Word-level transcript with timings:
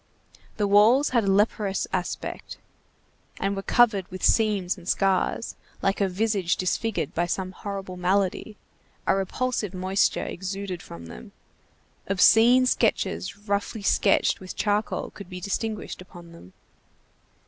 The 0.57 0.65
walls 0.67 1.09
had 1.09 1.25
a 1.25 1.31
leprous 1.31 1.85
aspect, 1.93 2.57
and 3.39 3.55
were 3.55 3.61
covered 3.61 4.07
with 4.09 4.23
seams 4.25 4.75
and 4.75 4.89
scars, 4.89 5.55
like 5.83 6.01
a 6.01 6.09
visage 6.09 6.55
disfigured 6.57 7.13
by 7.13 7.27
some 7.27 7.51
horrible 7.51 7.97
malady; 7.97 8.57
a 9.05 9.13
repulsive 9.15 9.75
moisture 9.75 10.25
exuded 10.25 10.81
from 10.81 11.05
them. 11.05 11.33
Obscene 12.07 12.65
sketches 12.65 13.47
roughly 13.47 13.83
sketched 13.83 14.39
with 14.39 14.55
charcoal 14.55 15.11
could 15.11 15.29
be 15.29 15.39
distinguished 15.39 16.01
upon 16.01 16.31
them. 16.31 16.53